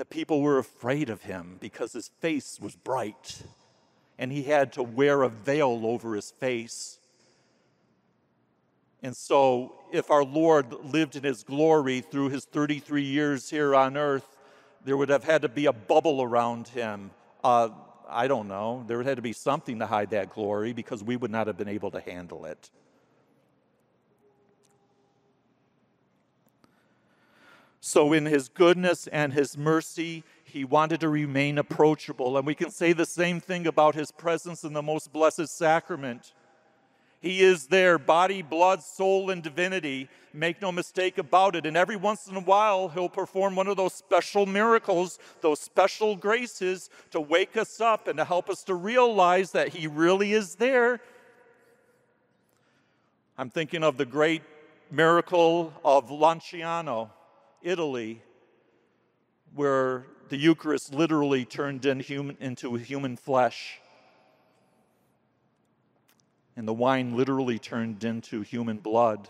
The 0.03 0.15
people 0.15 0.41
were 0.41 0.57
afraid 0.57 1.09
of 1.09 1.21
him 1.21 1.55
because 1.61 1.93
his 1.93 2.09
face 2.19 2.59
was 2.61 2.75
bright 2.75 3.41
and 4.19 4.33
he 4.33 4.43
had 4.43 4.73
to 4.73 4.83
wear 4.83 5.23
a 5.23 5.29
veil 5.29 5.79
over 5.85 6.13
his 6.13 6.29
face. 6.29 6.99
And 9.01 9.15
so, 9.15 9.75
if 9.93 10.11
our 10.11 10.25
Lord 10.25 10.73
lived 10.83 11.15
in 11.15 11.23
his 11.23 11.43
glory 11.43 12.01
through 12.01 12.31
his 12.31 12.43
33 12.43 13.01
years 13.01 13.49
here 13.49 13.73
on 13.73 13.95
earth, 13.95 14.27
There 14.83 14.97
would 14.97 15.07
have 15.07 15.23
had 15.23 15.43
to 15.43 15.47
be 15.47 15.67
a 15.67 15.73
bubble 15.73 16.21
around 16.21 16.67
him. 16.67 17.11
Uh, 17.41 17.69
I 18.09 18.27
don't 18.27 18.49
know. 18.49 18.83
There 18.85 18.97
would 18.97 19.05
have 19.05 19.15
to 19.15 19.21
be 19.21 19.31
something 19.31 19.79
to 19.79 19.85
hide 19.85 20.09
that 20.09 20.31
glory 20.31 20.73
because 20.73 21.01
we 21.01 21.15
would 21.15 21.31
not 21.31 21.47
have 21.47 21.57
been 21.57 21.69
able 21.69 21.91
to 21.91 22.01
handle 22.01 22.43
it. 22.43 22.69
So, 27.85 28.13
in 28.13 28.25
his 28.25 28.47
goodness 28.47 29.07
and 29.07 29.33
his 29.33 29.57
mercy, 29.57 30.23
he 30.45 30.63
wanted 30.63 31.01
to 31.01 31.09
remain 31.09 31.57
approachable. 31.57 32.37
And 32.37 32.47
we 32.47 32.55
can 32.55 32.71
say 32.71 32.93
the 32.93 33.05
same 33.05 33.41
thing 33.41 33.67
about 33.67 33.93
his 33.93 34.09
presence 34.09 34.63
in 34.63 34.71
the 34.71 34.81
most 34.81 35.11
blessed 35.11 35.49
sacrament. 35.49 36.31
He 37.19 37.41
is 37.41 37.67
there, 37.67 37.97
body, 37.99 38.41
blood, 38.41 38.81
soul, 38.81 39.31
and 39.31 39.43
divinity. 39.43 40.07
Make 40.33 40.61
no 40.61 40.71
mistake 40.71 41.17
about 41.17 41.57
it. 41.57 41.65
And 41.65 41.75
every 41.75 41.97
once 41.97 42.27
in 42.27 42.37
a 42.37 42.39
while, 42.39 42.87
he'll 42.87 43.09
perform 43.09 43.53
one 43.57 43.67
of 43.67 43.75
those 43.75 43.93
special 43.93 44.45
miracles, 44.45 45.19
those 45.41 45.59
special 45.59 46.15
graces 46.15 46.89
to 47.11 47.19
wake 47.19 47.57
us 47.57 47.81
up 47.81 48.07
and 48.07 48.17
to 48.17 48.23
help 48.23 48.49
us 48.49 48.63
to 48.63 48.75
realize 48.75 49.51
that 49.51 49.67
he 49.67 49.87
really 49.87 50.31
is 50.31 50.55
there. 50.55 51.01
I'm 53.37 53.49
thinking 53.49 53.83
of 53.83 53.97
the 53.97 54.05
great 54.05 54.43
miracle 54.89 55.73
of 55.83 56.11
Lanciano 56.11 57.09
Italy, 57.63 58.21
where 59.55 60.05
the 60.29 60.37
Eucharist 60.37 60.93
literally 60.93 61.45
turned 61.45 61.85
in 61.85 61.99
human, 61.99 62.37
into 62.39 62.75
human 62.75 63.15
flesh. 63.17 63.79
And 66.55 66.67
the 66.67 66.73
wine 66.73 67.15
literally 67.17 67.57
turned 67.57 68.03
into 68.03 68.41
human 68.41 68.77
blood. 68.77 69.29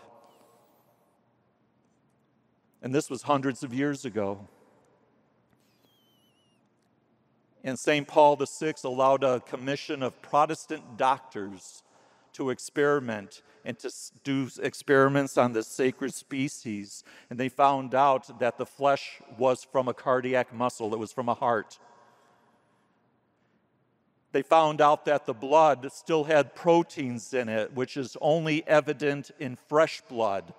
And 2.81 2.93
this 2.93 3.09
was 3.09 3.21
hundreds 3.21 3.63
of 3.63 3.73
years 3.73 4.03
ago. 4.03 4.47
And 7.63 7.79
St. 7.79 8.05
Paul 8.05 8.35
VI 8.35 8.73
allowed 8.83 9.23
a 9.23 9.39
commission 9.39 10.03
of 10.03 10.21
Protestant 10.21 10.97
doctors 10.97 11.81
to 12.33 12.49
experiment 12.49 13.41
and 13.65 13.77
to 13.79 13.91
do 14.23 14.49
experiments 14.61 15.37
on 15.37 15.53
the 15.53 15.63
sacred 15.63 16.13
species. 16.13 17.03
And 17.29 17.39
they 17.39 17.49
found 17.49 17.95
out 17.95 18.39
that 18.39 18.57
the 18.57 18.65
flesh 18.65 19.21
was 19.37 19.63
from 19.63 19.87
a 19.87 19.93
cardiac 19.93 20.53
muscle, 20.53 20.93
it 20.93 20.99
was 20.99 21.11
from 21.11 21.29
a 21.29 21.33
heart. 21.33 21.79
They 24.33 24.41
found 24.41 24.81
out 24.81 25.05
that 25.05 25.27
the 25.27 25.33
blood 25.33 25.91
still 25.93 26.23
had 26.23 26.55
proteins 26.55 27.33
in 27.35 27.49
it, 27.49 27.73
which 27.73 27.95
is 27.95 28.17
only 28.19 28.67
evident 28.67 29.29
in 29.39 29.55
fresh 29.55 30.01
blood. 30.09 30.55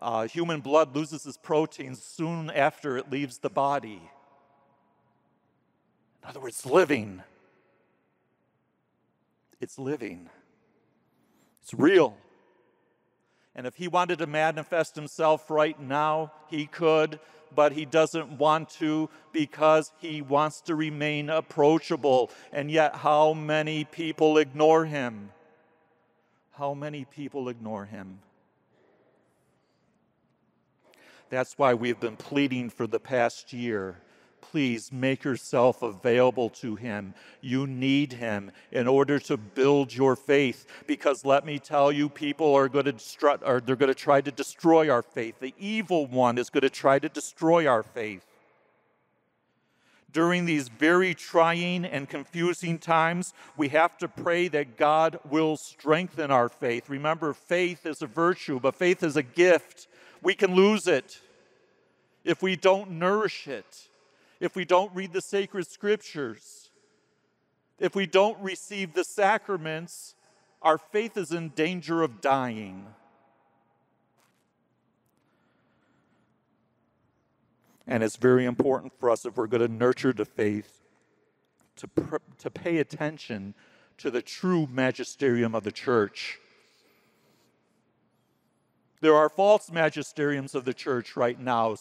Uh, 0.00 0.26
human 0.26 0.60
blood 0.60 0.96
loses 0.96 1.24
its 1.24 1.36
proteins 1.36 2.02
soon 2.02 2.50
after 2.50 2.98
it 2.98 3.12
leaves 3.12 3.38
the 3.38 3.48
body. 3.48 4.02
In 6.22 6.28
other 6.28 6.40
words, 6.40 6.66
living. 6.66 7.22
It's 9.60 9.78
living. 9.78 10.28
It's 11.62 11.74
real. 11.74 12.16
And 13.54 13.66
if 13.66 13.76
he 13.76 13.88
wanted 13.88 14.18
to 14.18 14.26
manifest 14.26 14.96
himself 14.96 15.50
right 15.50 15.78
now, 15.80 16.32
he 16.48 16.66
could, 16.66 17.20
but 17.54 17.72
he 17.72 17.84
doesn't 17.84 18.38
want 18.38 18.70
to 18.70 19.10
because 19.32 19.92
he 19.98 20.22
wants 20.22 20.62
to 20.62 20.74
remain 20.74 21.28
approachable. 21.30 22.30
And 22.52 22.70
yet, 22.70 22.96
how 22.96 23.34
many 23.34 23.84
people 23.84 24.38
ignore 24.38 24.86
him? 24.86 25.30
How 26.52 26.74
many 26.74 27.04
people 27.04 27.48
ignore 27.48 27.84
him? 27.84 28.20
That's 31.28 31.56
why 31.56 31.74
we've 31.74 32.00
been 32.00 32.16
pleading 32.16 32.70
for 32.70 32.86
the 32.86 33.00
past 33.00 33.52
year 33.52 34.01
please 34.42 34.92
make 34.92 35.24
yourself 35.24 35.80
available 35.80 36.50
to 36.50 36.76
Him. 36.76 37.14
You 37.40 37.66
need 37.66 38.12
Him 38.12 38.52
in 38.70 38.86
order 38.86 39.18
to 39.20 39.38
build 39.38 39.94
your 39.94 40.14
faith. 40.16 40.66
Because 40.86 41.24
let 41.24 41.46
me 41.46 41.58
tell 41.58 41.90
you, 41.90 42.10
people 42.10 42.54
are 42.54 42.68
going 42.68 42.84
to 42.84 43.38
or 43.46 43.60
they're 43.60 43.76
going 43.76 43.88
to 43.88 43.94
try 43.94 44.20
to 44.20 44.30
destroy 44.30 44.90
our 44.90 45.02
faith. 45.02 45.36
The 45.40 45.54
evil 45.58 46.06
one 46.06 46.36
is 46.36 46.50
going 46.50 46.62
to 46.62 46.70
try 46.70 46.98
to 46.98 47.08
destroy 47.08 47.66
our 47.66 47.82
faith. 47.82 48.26
During 50.12 50.44
these 50.44 50.68
very 50.68 51.14
trying 51.14 51.86
and 51.86 52.06
confusing 52.06 52.78
times, 52.78 53.32
we 53.56 53.68
have 53.68 53.96
to 53.98 54.08
pray 54.08 54.48
that 54.48 54.76
God 54.76 55.18
will 55.30 55.56
strengthen 55.56 56.30
our 56.30 56.50
faith. 56.50 56.90
Remember, 56.90 57.32
faith 57.32 57.86
is 57.86 58.02
a 58.02 58.06
virtue, 58.06 58.60
but 58.60 58.74
faith 58.74 59.02
is 59.02 59.16
a 59.16 59.22
gift. 59.22 59.88
We 60.20 60.34
can 60.34 60.54
lose 60.54 60.86
it 60.86 61.18
if 62.24 62.42
we 62.42 62.56
don't 62.56 62.90
nourish 62.90 63.48
it 63.48 63.88
if 64.42 64.56
we 64.56 64.64
don't 64.64 64.92
read 64.92 65.12
the 65.12 65.20
sacred 65.20 65.68
scriptures, 65.68 66.70
if 67.78 67.94
we 67.94 68.06
don't 68.06 68.36
receive 68.40 68.92
the 68.92 69.04
sacraments, 69.04 70.16
our 70.60 70.78
faith 70.78 71.16
is 71.16 71.30
in 71.30 71.50
danger 71.50 72.02
of 72.02 72.20
dying. 72.20 72.84
And 77.86 78.02
it's 78.02 78.16
very 78.16 78.44
important 78.44 78.92
for 78.98 79.10
us 79.10 79.24
if 79.24 79.36
we're 79.36 79.46
going 79.46 79.64
to 79.64 79.72
nurture 79.72 80.12
the 80.12 80.24
faith 80.24 80.80
to, 81.76 81.86
pr- 81.86 82.16
to 82.38 82.50
pay 82.50 82.78
attention 82.78 83.54
to 83.98 84.10
the 84.10 84.22
true 84.22 84.66
magisterium 84.68 85.54
of 85.54 85.62
the 85.62 85.70
church. 85.70 86.40
There 89.00 89.14
are 89.14 89.28
false 89.28 89.70
magisteriums 89.70 90.56
of 90.56 90.64
the 90.64 90.74
church 90.74 91.16
right 91.16 91.38
now 91.38 91.76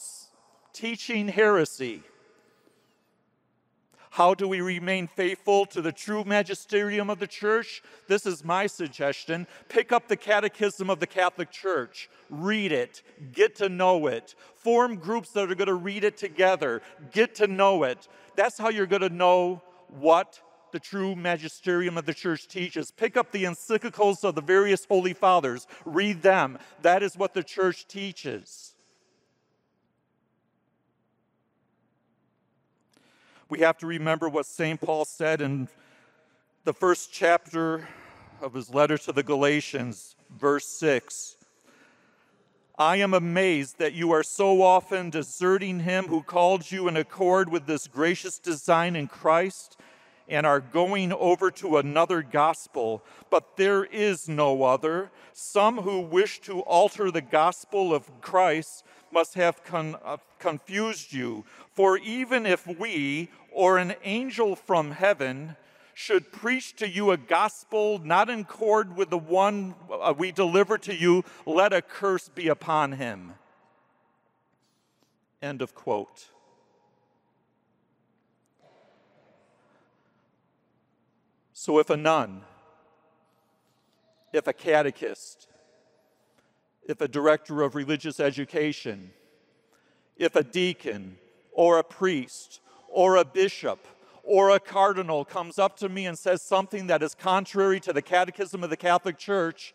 teaching 0.73 1.27
heresy 1.27 2.03
how 4.11 4.33
do 4.33 4.45
we 4.45 4.59
remain 4.59 5.07
faithful 5.07 5.65
to 5.67 5.81
the 5.81 5.93
true 5.93 6.25
magisterium 6.25 7.09
of 7.09 7.19
the 7.19 7.27
church? 7.27 7.81
This 8.09 8.25
is 8.25 8.43
my 8.43 8.67
suggestion. 8.67 9.47
Pick 9.69 9.93
up 9.93 10.09
the 10.09 10.17
Catechism 10.17 10.89
of 10.89 10.99
the 10.99 11.07
Catholic 11.07 11.49
Church, 11.49 12.09
read 12.29 12.73
it, 12.73 13.03
get 13.31 13.55
to 13.55 13.69
know 13.69 14.07
it, 14.07 14.35
form 14.53 14.97
groups 14.97 15.29
that 15.31 15.49
are 15.49 15.55
going 15.55 15.69
to 15.69 15.75
read 15.75 16.03
it 16.03 16.17
together, 16.17 16.81
get 17.13 17.35
to 17.35 17.47
know 17.47 17.83
it. 17.83 18.09
That's 18.35 18.57
how 18.57 18.67
you're 18.67 18.85
going 18.85 19.01
to 19.01 19.09
know 19.09 19.61
what 19.87 20.41
the 20.73 20.79
true 20.79 21.15
magisterium 21.15 21.97
of 21.97 22.05
the 22.05 22.13
church 22.13 22.49
teaches. 22.49 22.91
Pick 22.91 23.15
up 23.15 23.31
the 23.31 23.45
encyclicals 23.45 24.25
of 24.25 24.35
the 24.35 24.41
various 24.41 24.83
holy 24.83 25.13
fathers, 25.13 25.67
read 25.85 26.21
them. 26.21 26.59
That 26.81 27.01
is 27.01 27.15
what 27.15 27.33
the 27.33 27.43
church 27.43 27.87
teaches. 27.87 28.70
We 33.51 33.59
have 33.59 33.77
to 33.77 33.85
remember 33.85 34.29
what 34.29 34.45
St. 34.45 34.79
Paul 34.79 35.03
said 35.03 35.41
in 35.41 35.67
the 36.63 36.71
first 36.71 37.11
chapter 37.11 37.85
of 38.41 38.53
his 38.53 38.73
letter 38.73 38.97
to 38.99 39.11
the 39.11 39.23
Galatians, 39.23 40.15
verse 40.39 40.65
6. 40.65 41.35
I 42.79 42.95
am 42.95 43.13
amazed 43.13 43.77
that 43.77 43.91
you 43.91 44.11
are 44.13 44.23
so 44.23 44.61
often 44.61 45.09
deserting 45.09 45.81
him 45.81 46.05
who 46.05 46.23
called 46.23 46.71
you 46.71 46.87
in 46.87 46.95
accord 46.95 47.51
with 47.51 47.65
this 47.65 47.87
gracious 47.87 48.39
design 48.39 48.95
in 48.95 49.09
Christ 49.09 49.77
and 50.29 50.45
are 50.45 50.61
going 50.61 51.11
over 51.11 51.51
to 51.51 51.75
another 51.75 52.21
gospel, 52.21 53.03
but 53.29 53.57
there 53.57 53.83
is 53.83 54.29
no 54.29 54.63
other. 54.63 55.11
Some 55.33 55.79
who 55.79 55.99
wish 55.99 56.39
to 56.41 56.61
alter 56.61 57.11
the 57.11 57.21
gospel 57.21 57.93
of 57.93 58.21
Christ 58.21 58.85
must 59.11 59.33
have 59.33 59.61
con- 59.65 59.97
uh, 60.05 60.17
confused 60.39 61.11
you. 61.11 61.43
For 61.73 61.97
even 61.97 62.45
if 62.45 62.65
we 62.65 63.29
or 63.51 63.77
an 63.77 63.95
angel 64.03 64.55
from 64.55 64.91
heaven 64.91 65.55
should 65.93 66.31
preach 66.31 66.75
to 66.77 66.89
you 66.89 67.11
a 67.11 67.17
gospel 67.17 67.99
not 67.99 68.29
in 68.29 68.39
accord 68.39 68.95
with 68.95 69.09
the 69.09 69.17
one 69.17 69.75
uh, 69.91 70.13
we 70.17 70.31
deliver 70.31 70.77
to 70.77 70.95
you, 70.95 71.23
let 71.45 71.73
a 71.73 71.81
curse 71.81 72.29
be 72.29 72.47
upon 72.47 72.93
him. 72.93 73.33
End 75.41 75.61
of 75.61 75.75
quote. 75.75 76.29
So 81.53 81.77
if 81.77 81.89
a 81.89 81.97
nun, 81.97 82.41
if 84.33 84.47
a 84.47 84.53
catechist, 84.53 85.47
if 86.87 87.01
a 87.01 87.07
director 87.07 87.61
of 87.61 87.75
religious 87.75 88.19
education, 88.19 89.11
if 90.17 90.35
a 90.35 90.43
deacon 90.43 91.17
or 91.51 91.77
a 91.77 91.83
priest 91.83 92.61
or 92.91 93.15
a 93.15 93.25
bishop 93.25 93.79
or 94.23 94.51
a 94.51 94.59
cardinal 94.59 95.25
comes 95.25 95.57
up 95.57 95.77
to 95.77 95.89
me 95.89 96.05
and 96.05 96.17
says 96.17 96.41
something 96.41 96.87
that 96.87 97.01
is 97.01 97.15
contrary 97.15 97.79
to 97.79 97.91
the 97.91 98.01
catechism 98.01 98.63
of 98.63 98.69
the 98.69 98.77
Catholic 98.77 99.17
Church, 99.17 99.73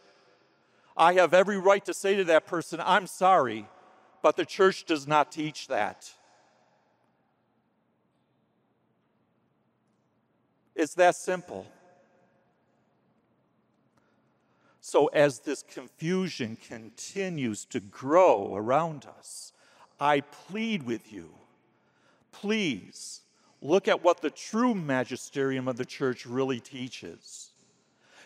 I 0.96 1.14
have 1.14 1.35
every 1.35 1.59
right 1.59 1.85
to 1.85 1.92
say 1.92 2.16
to 2.16 2.24
that 2.24 2.46
person, 2.46 2.81
I'm 2.83 3.07
sorry, 3.07 3.66
but 4.22 4.37
the 4.37 4.46
church 4.46 4.85
does 4.85 5.07
not 5.07 5.33
teach 5.33 5.68
that. 5.68 6.11
It's 10.74 10.94
that 10.94 11.16
simple. 11.16 11.66
So, 14.81 15.07
as 15.07 15.40
this 15.40 15.64
confusion 15.64 16.57
continues 16.68 17.64
to 17.66 17.81
grow 17.81 18.55
around 18.55 19.05
us, 19.18 19.52
I 19.98 20.20
plead 20.20 20.85
with 20.85 21.12
you 21.12 21.31
please 22.40 23.22
look 23.62 23.88
at 23.88 24.05
what 24.05 24.20
the 24.20 24.31
true 24.31 24.75
magisterium 24.75 25.68
of 25.68 25.77
the 25.77 25.85
church 25.85 26.27
really 26.27 26.61
teaches. 26.61 27.51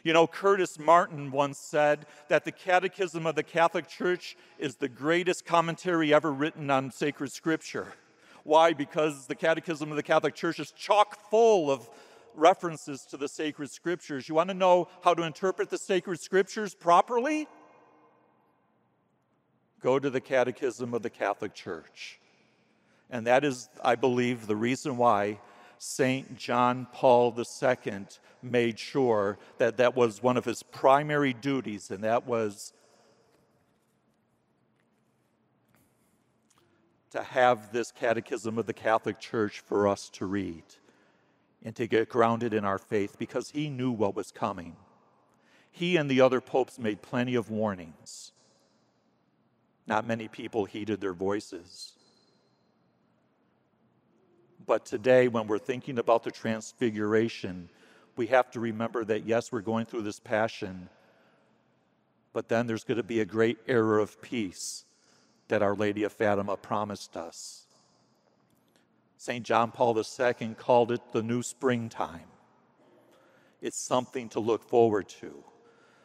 You 0.02 0.12
know, 0.12 0.26
Curtis 0.26 0.78
Martin 0.78 1.30
once 1.30 1.58
said 1.58 2.06
that 2.28 2.44
the 2.44 2.52
Catechism 2.52 3.26
of 3.26 3.34
the 3.34 3.42
Catholic 3.42 3.86
Church 3.86 4.36
is 4.58 4.76
the 4.76 4.88
greatest 4.88 5.44
commentary 5.44 6.12
ever 6.14 6.32
written 6.32 6.70
on 6.70 6.90
sacred 6.90 7.30
scripture. 7.30 7.92
Why? 8.44 8.72
Because 8.72 9.26
the 9.26 9.34
Catechism 9.34 9.90
of 9.90 9.96
the 9.96 10.02
Catholic 10.02 10.34
Church 10.34 10.58
is 10.58 10.72
chock 10.72 11.18
full 11.30 11.70
of 11.70 11.88
references 12.34 13.04
to 13.10 13.16
the 13.16 13.28
sacred 13.28 13.70
scriptures. 13.70 14.28
You 14.28 14.34
want 14.34 14.48
to 14.48 14.54
know 14.54 14.88
how 15.02 15.12
to 15.14 15.22
interpret 15.22 15.68
the 15.68 15.78
sacred 15.78 16.20
scriptures 16.20 16.74
properly? 16.74 17.46
Go 19.80 19.98
to 19.98 20.08
the 20.08 20.20
Catechism 20.20 20.94
of 20.94 21.02
the 21.02 21.10
Catholic 21.10 21.54
Church. 21.54 22.19
And 23.10 23.26
that 23.26 23.44
is, 23.44 23.68
I 23.82 23.96
believe, 23.96 24.46
the 24.46 24.56
reason 24.56 24.96
why 24.96 25.40
St. 25.78 26.36
John 26.36 26.86
Paul 26.92 27.34
II 27.36 28.06
made 28.42 28.78
sure 28.78 29.38
that 29.58 29.78
that 29.78 29.96
was 29.96 30.22
one 30.22 30.36
of 30.36 30.44
his 30.44 30.62
primary 30.62 31.32
duties, 31.32 31.90
and 31.90 32.04
that 32.04 32.26
was 32.26 32.72
to 37.10 37.22
have 37.22 37.72
this 37.72 37.90
catechism 37.90 38.56
of 38.58 38.66
the 38.66 38.72
Catholic 38.72 39.18
Church 39.18 39.60
for 39.60 39.88
us 39.88 40.08
to 40.10 40.26
read 40.26 40.62
and 41.64 41.74
to 41.76 41.86
get 41.86 42.08
grounded 42.08 42.54
in 42.54 42.64
our 42.64 42.78
faith 42.78 43.16
because 43.18 43.50
he 43.50 43.68
knew 43.68 43.90
what 43.90 44.14
was 44.14 44.30
coming. 44.30 44.76
He 45.72 45.96
and 45.96 46.10
the 46.10 46.20
other 46.20 46.40
popes 46.40 46.78
made 46.78 47.02
plenty 47.02 47.34
of 47.34 47.50
warnings. 47.50 48.32
Not 49.86 50.06
many 50.06 50.28
people 50.28 50.64
heeded 50.64 51.00
their 51.00 51.12
voices. 51.12 51.92
But 54.70 54.86
today, 54.86 55.26
when 55.26 55.48
we're 55.48 55.58
thinking 55.58 55.98
about 55.98 56.22
the 56.22 56.30
transfiguration, 56.30 57.68
we 58.14 58.28
have 58.28 58.52
to 58.52 58.60
remember 58.60 59.04
that 59.04 59.26
yes, 59.26 59.50
we're 59.50 59.62
going 59.62 59.84
through 59.84 60.02
this 60.02 60.20
passion, 60.20 60.88
but 62.32 62.48
then 62.48 62.68
there's 62.68 62.84
going 62.84 62.98
to 62.98 63.02
be 63.02 63.18
a 63.18 63.24
great 63.24 63.58
era 63.66 64.00
of 64.00 64.22
peace 64.22 64.84
that 65.48 65.60
Our 65.60 65.74
Lady 65.74 66.04
of 66.04 66.12
Fatima 66.12 66.56
promised 66.56 67.16
us. 67.16 67.64
St. 69.16 69.44
John 69.44 69.72
Paul 69.72 69.98
II 69.98 70.54
called 70.56 70.92
it 70.92 71.00
the 71.10 71.24
new 71.24 71.42
springtime. 71.42 72.30
It's 73.60 73.76
something 73.76 74.28
to 74.28 74.38
look 74.38 74.62
forward 74.62 75.08
to. 75.20 75.42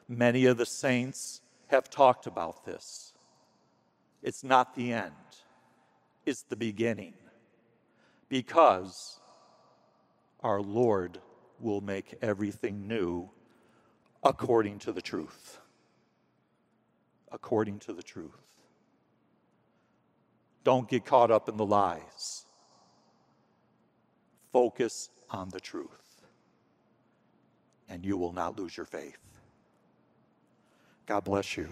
Many 0.09 0.47
of 0.47 0.57
the 0.57 0.65
saints 0.65 1.41
have 1.67 1.87
talked 1.87 2.25
about 2.25 2.65
this. 2.65 3.13
It's 4.23 4.43
not 4.43 4.73
the 4.73 4.91
end, 4.91 5.13
it's 6.25 6.41
the 6.41 6.55
beginning. 6.55 7.13
Because 8.29 9.19
our 10.41 10.61
Lord 10.61 11.19
will 11.59 11.81
make 11.81 12.15
everything 12.21 12.87
new 12.87 13.29
according 14.23 14.79
to 14.79 14.91
the 14.91 15.01
truth. 15.01 15.59
According 17.31 17.79
to 17.79 17.93
the 17.93 18.03
truth. 18.03 18.31
Don't 20.63 20.89
get 20.89 21.05
caught 21.05 21.29
up 21.29 21.47
in 21.47 21.57
the 21.57 21.65
lies. 21.65 22.45
Focus 24.51 25.09
on 25.29 25.49
the 25.49 25.59
truth, 25.59 26.21
and 27.89 28.05
you 28.05 28.17
will 28.17 28.31
not 28.31 28.57
lose 28.57 28.75
your 28.75 28.85
faith. 28.85 29.17
God 31.05 31.23
bless 31.23 31.57
you. 31.57 31.69